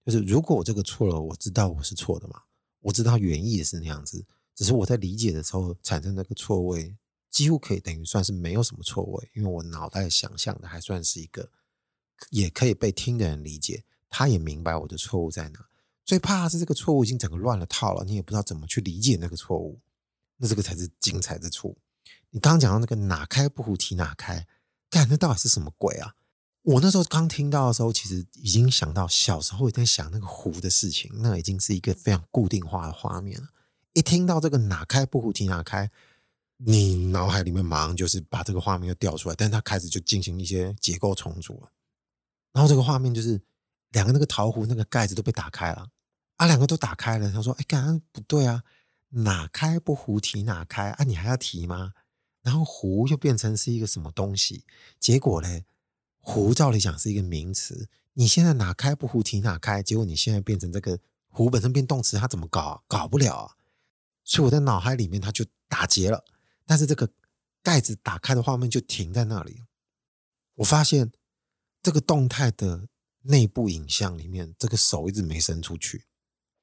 [0.06, 2.42] 就是如果我这个错了，我知道我是错的嘛，
[2.82, 4.26] 我知道原意是那样子，
[4.62, 6.96] 只是我在理解的时候产生那个错位。
[7.32, 11.50] 几乎可以等于算是没有什么错位，因为我脑袋想象的还算是一个，
[12.30, 15.66] 也可以被听的人理解，他也明白我的错误在哪。
[16.04, 19.80] 最怕的是这个错误已经整个乱了套了，你也不知道怎么去理解那个错误，
[20.36, 21.78] 那这个才是精彩之处。
[22.32, 24.46] 你刚刚讲到那个哪开不壶提哪开，
[24.90, 26.16] 干，那到底是什么鬼啊？
[26.64, 33.48] 我那时候刚听到的时候，其实已经想到小时候在想那个壶的事情，那已经是一个非常固定化的画面了。
[33.94, 35.90] 一听到这个哪开不壶提哪开。
[36.64, 41.72] 你脑海里面马上就是把这个画面又调出来，但是他开始就进行一些结构重组了。
[42.54, 43.42] 然后这个画面就是
[43.90, 45.88] 两个那个陶壶那个盖子都被打开了，
[46.36, 47.32] 啊，两个都打开了。
[47.32, 48.62] 他说：“哎，刚刚不对啊，
[49.10, 51.04] 哪开不壶提哪开啊？
[51.04, 51.94] 你还要提吗？”
[52.44, 54.64] 然后壶又变成是一个什么东西？
[55.00, 55.62] 结果呢，
[56.20, 62.84] 壶照理讲是一个名词，你现在哪开不胡提哪开，结果你现在变成这个壶本身变动词，它怎么搞？
[62.88, 63.56] 搞不了啊！
[64.32, 66.24] 所以我在脑海里面它就打结了，
[66.66, 67.10] 但是这个
[67.62, 69.66] 盖子打开的画面就停在那里。
[70.56, 71.12] 我发现
[71.84, 72.88] 这个动态的
[73.24, 76.06] 内部影像里面，这个手一直没伸出去，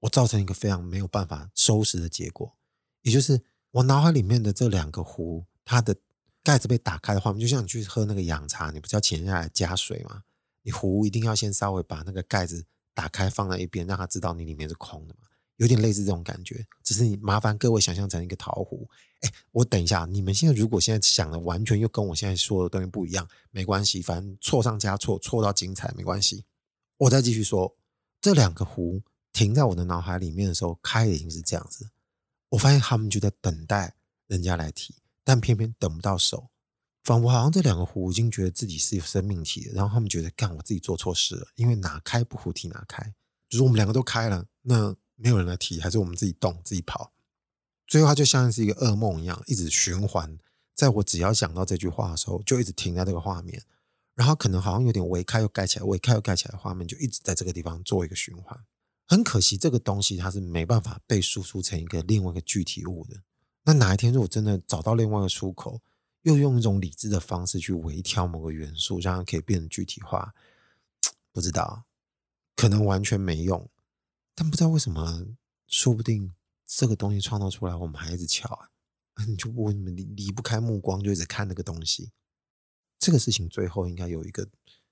[0.01, 2.57] 我造成一个非常没有办法收拾的结果，
[3.03, 5.95] 也就是我脑海里面的这两个壶，它的
[6.43, 10.23] 盖子被打开的画面，就像你去喝那个洋茶，你不是要潜下来加水吗？
[10.63, 15.28] 你壶一定要先稍微把那个盖子打开放在一边，让他知道你里面是空的嘛。
[15.59, 18.89] 有点类似这种感觉，只是你麻烦各位想象成一个桃壶。
[19.21, 26.45] 哎，我等一下，你们现在如果现在想的完全又跟我现在说的东西不一样，没关系，反正错上加错，错到精彩没关系。
[26.97, 27.77] 我再继续说，
[28.21, 31.91] 这两个壶停在我的脑海里面的时候，开已经是这样子。
[32.51, 33.97] 我发现他们就在等待
[34.29, 34.95] 人家来提，
[35.25, 36.49] 但偏偏等不到手，
[37.03, 43.03] 仿佛好像这两个壶已经觉得自己是有生命体的，然后他们觉得干我自己做错事了，因为哪开不胡提哪开，
[43.49, 44.95] 就是我们两个都开了，那。
[45.21, 47.13] 没有人来提，还是我们自己动自己跑，
[47.87, 50.39] 最后它就像是一个噩梦一样，一直循环。
[50.75, 53.65] 在我只要想到这句话的时候，就一直停在这个画面，
[54.15, 58.57] 然后可能好像有点微开又盖起来，微开又盖起来的画面，就一直在这个地方做一个循环。
[59.05, 63.17] 很可惜，这个东西它是没办法被输出成一个另外一个具体物的。
[63.65, 65.81] 那哪一天如果真的找到另外一个出口，
[66.23, 70.33] 又用一种理智的方式去微调某个元素，让它可以变得具体化，
[71.33, 71.85] 不知道，
[72.55, 73.69] 可能完全没用。
[74.41, 75.27] 但不知道为什么，
[75.67, 76.33] 说不定
[76.65, 78.69] 这个东西创造出来，我们还一直瞧啊，
[79.27, 82.13] 你就为什么离离不开目光，就一直看那个东西。
[83.01, 84.49] 这个事情最后应该有一个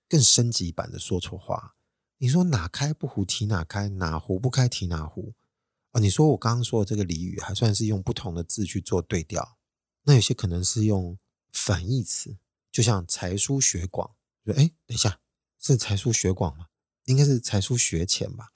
[0.09, 1.77] 更升级版的说错话。
[2.19, 5.35] 你说哪开不胡提哪开，哪壶不开提哪壶。
[5.93, 9.57] 啊，你说我刚刚说的这个俚语，还算是用不同的字去做对调。
[10.03, 11.17] 那有些可能是用
[11.53, 12.37] 反义词，
[12.73, 14.17] 就像才疏学广。
[14.45, 15.21] 说哎，等一下，
[15.61, 16.67] 是才疏学广吗？
[17.05, 18.53] 应该是才疏学浅吧。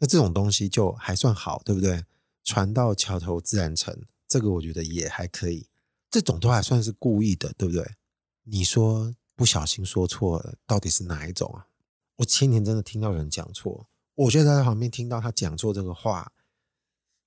[0.00, 2.04] 那这种东西就还算好，对不对？
[2.42, 5.68] 船到桥头自然成，这个我觉得也还可以。
[6.10, 7.94] 这种都还算是故意的，对不对？
[8.42, 11.68] 你说不小心说错了，到底是哪一种啊？
[12.16, 16.32] 我前年真的听到有人讲错，我就在旁边听到他讲错这个话，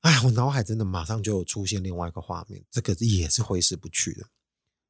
[0.01, 4.27] 哎，我脑海真的马上就出现另外一个画面，这个也是挥之不去的。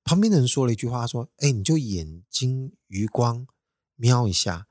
[0.03, 3.45] 旁边的人说了一句话，说：“哎，你就眼睛余光
[3.95, 4.67] 瞄一下。”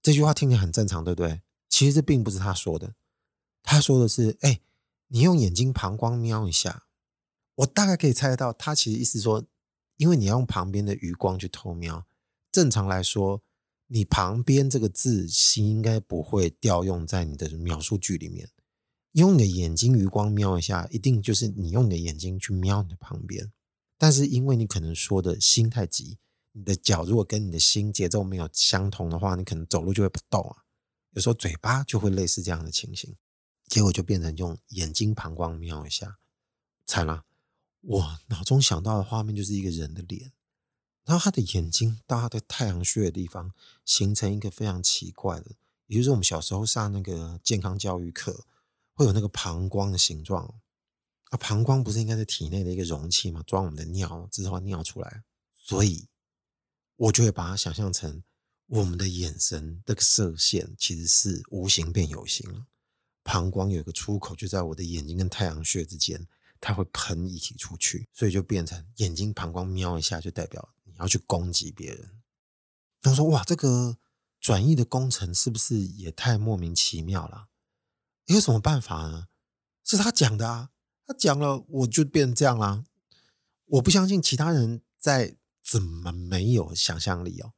[0.00, 1.42] 这句话听起来很正常，对不对？
[1.82, 2.94] 其实这并不是他说的，
[3.60, 4.60] 他说的是：“哎，
[5.08, 6.86] 你用眼睛旁光瞄一下。”
[7.56, 9.44] 我大概可以猜得到，他其实意思说，
[9.96, 12.06] 因为你要用旁边的余光去偷瞄。
[12.52, 13.42] 正常来说，
[13.88, 18.48] 你旁边这个字形应该不会调用在你的描述句里面。
[19.14, 23.50] 用你的眼睛余光瞄一下，一定就是你用你的眼睛去瞄你的旁边。
[23.98, 26.18] 但是因为你可能说的心太急，
[26.52, 30.62] 你的脚如果跟你的心节奏没有相同的话，你可能走路就会不动啊。
[31.12, 33.16] 有时候嘴巴就会类似这样的情形，
[33.66, 36.18] 结果就变成用眼睛膀胱瞄一下，
[36.86, 37.24] 惨了！
[37.80, 40.32] 我脑中想到的画面就是一个人的脸，
[41.04, 43.52] 然后他的眼睛到他的太阳穴的地方
[43.84, 45.52] 形成一个非常奇怪的，
[45.86, 48.46] 也就是我们小时候上那个健康教育课
[48.94, 50.54] 会有那个膀胱的形状
[51.24, 53.42] 啊，膀胱不是应该是体内的一个容器吗？
[53.46, 56.06] 装我们的尿之后尿出来，所以
[56.96, 58.22] 我就会把它想象成。
[58.72, 62.64] 我们的眼神这个射线其实是无形变有形。
[63.22, 66.26] 膀胱有个出口，就在我的眼睛跟太阳穴之间，
[66.58, 72.22] 它会喷一起出去，所以就变成眼睛膀胱瞄一下，就代表你要去攻击别人。
[73.02, 73.98] 他说：“哇，这个
[74.40, 77.48] 转移的工程是不是也太莫名其妙了？
[78.24, 79.28] 有什么办法呢？
[79.84, 80.70] 是他讲的啊，
[81.06, 82.86] 他讲了，我就变成这样啦。
[83.66, 87.52] 我不相信其他人在怎么没有想象力哦。”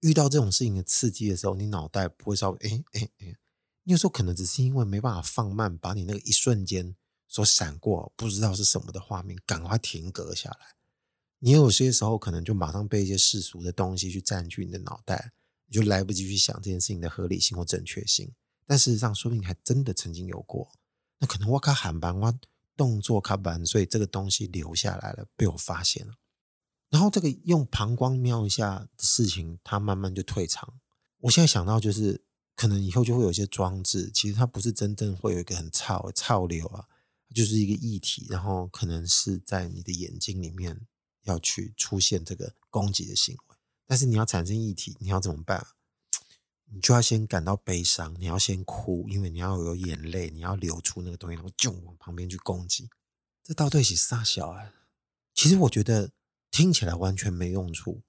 [0.00, 3.36] 遇到这种事情的刺激的时候，你脑袋不会稍微哎哎哎，
[3.84, 6.94] 你有时候可能只是因为没办法放慢，把你那个一瞬间
[7.26, 10.76] 所闪过不知道是什么的画面赶快停格下来。
[11.40, 15.32] 你有些时候可能就马上被一些世俗的东西去占据你的脑袋，
[15.66, 18.32] 你就来不及去想这件事情的合理性或正确性。
[18.66, 20.70] 但事实上，说不定还真的曾经有过。
[21.18, 22.38] 那可能我卡喊板，我
[22.76, 26.14] 动作卡板，所以这个东西留下来了，被我发现了。
[26.90, 30.80] 然后这个用膀胱瞄一下的事情，它慢慢就退场。
[31.18, 32.22] 我现在想到就是，
[32.56, 36.88] 可能以后就会有一些装置，其实它不是真正会有一个很操操流啊，
[37.34, 40.80] 就是一个液体，然后可能是在你的眼睛里面
[41.24, 43.56] 要去出现这个攻击的行为。
[43.86, 45.66] 但是你要产生液体，你要怎么办？
[46.72, 52.88] 你就要先感到悲伤，你要先哭，因为你要有眼泪，你要流出那个东西，然后就往旁边去攻击。
[53.44, 54.72] 这到底是啥小啊？
[55.34, 56.12] 其实我觉得。
[56.50, 58.02] 听起来完全没用处，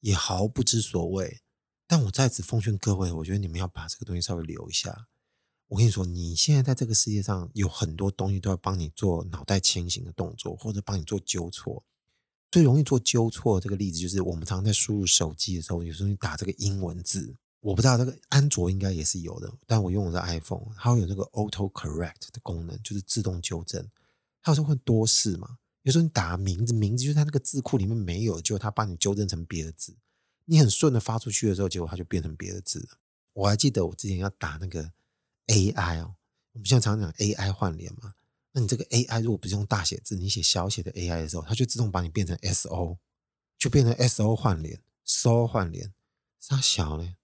[0.00, 1.40] 也毫不知所谓。
[1.86, 5.08] 但我在此奉劝各位，我觉得你们要把这个东西稍微留一下。
[5.68, 11.84] 我跟你说，你现在在这个世界上有很多东西都要帮你做脑袋清醒的动作，或者帮你做纠错。
[12.50, 23.86] 最容易做纠错这个例子就是，我们常在输入手机的时候，有时候你打这个英文字，我不知道这个安卓应该也是有的，但我用的是 iPhone，它会有那个 Auto Correct 的功能，就是自动纠正。
[24.40, 29.96] 它有时候会多事嘛，有时候你打名字，名字就是它那个字库里面没有，结果它帮你纠正成别的字，
[30.44, 32.98] 你很顺的发出去的时候，结果它就变成别的字了。
[33.32, 34.92] 我还记得我之前要打那个
[35.46, 36.16] AI 哦，
[36.52, 38.14] 我们现在常常讲 AI 换脸嘛。
[38.52, 42.98] 那你这个 AI 如果不是用大写字，你写小写的 AI 的时候，它就自动把你变成 SO，
[43.56, 45.92] 就变成 SO 换脸，SO 换脸，
[46.40, 47.14] 啥小呢？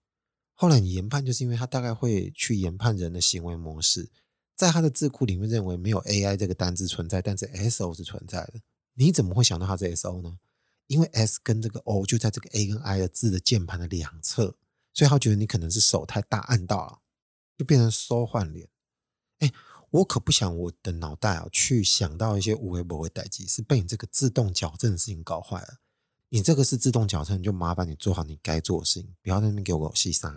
[0.53, 4.11] 后来你研判，就是因为它大概会去研判人的行为模式，
[4.57, 8.55] 在他的字库里面认为没有 AI 这个单字存在，但是 SO 是存在的。
[8.95, 10.39] 你怎么会想到它是 SO 呢？
[10.87, 14.57] 因为 S 跟这个 O 就在这个 A 跟 I 的字的键盘的两侧，
[14.93, 16.99] 所以他觉得你可能是手太大按到了，
[17.57, 18.69] 就变成 SO 换脸。
[19.39, 19.53] 哎。
[19.95, 25.79] 我可不想我的脑袋啊，去想到一些无微不微代志，是被你这个自动矫正的事情搞坏了。
[26.31, 30.29] 你这个是自动矫正，就麻烦你做好你该做的事情，不要在那边给我细塞，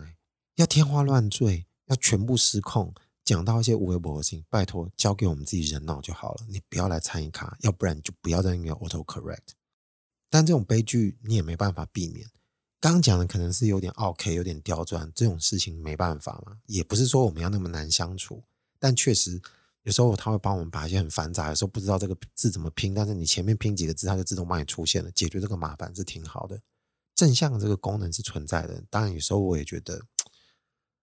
[0.58, 2.94] 要天花乱坠，要全部失控，
[3.28, 9.50] 讲到一些无微不微的事情，拜托交给我们自己人脑就好了，你不要来参与卡，要不然你就不要在那边 auto correct。
[10.30, 12.26] 但这种悲剧你也没办法避免。
[12.80, 18.42] 刚讲的可能是有点 OK，有点刁钻，这种事情没办法嘛，也不是说我们要那么难相处。
[18.80, 19.42] 但确实，
[19.84, 26.62] 有时候他会帮我们把一些很繁杂，有时候不知道这个字怎么拼，但是你前面拼几个字，它就自动帮你出现了，解决这个麻烦是挺好的。
[27.14, 30.06] 正向这个功能是存在的，当然有时候我也觉得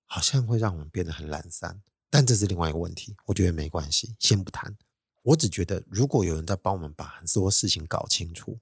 [0.07, 1.83] 好像会让我们变得很懒散，
[2.15, 4.79] 但这是另外一个问题，我觉得没关系，先不谈。
[5.25, 8.61] 我只觉得如果有人在帮我们把很多事情搞清楚，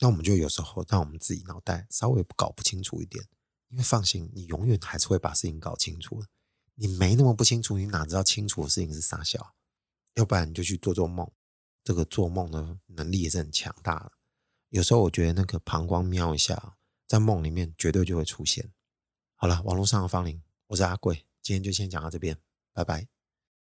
[0.00, 3.22] 那我们就有时候让我们自己脑袋稍微搞不清楚一点，
[3.68, 6.28] 因为放心，你永远还是会把事情搞清楚的。
[6.76, 9.54] 你没那么不清楚，你哪知道清楚的事情是啥小？
[10.14, 11.30] 要不然你就去做做梦，
[11.84, 14.12] 这个做梦的能力也是很强大的。
[14.70, 18.72] 有时候我觉得那个膀胱瞄一下，在梦里面绝对就会出现。
[19.34, 22.38] 好了，网络上的芳邻，我是阿贵，今天就先讲到这边，
[22.74, 23.13] 拜拜。